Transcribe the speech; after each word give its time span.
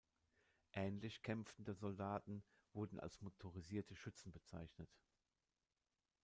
Ähnlich 0.73 1.21
kämpfende 1.21 1.75
Soldaten 1.75 2.43
wurden 2.73 2.99
als 2.99 3.21
"motorisierte 3.21 3.95
Schützen" 3.95 4.31
bezeichnet. 4.31 4.89